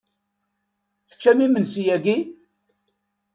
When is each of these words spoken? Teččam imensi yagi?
Teččam 1.09 1.39
imensi 1.45 1.81
yagi? 1.87 2.17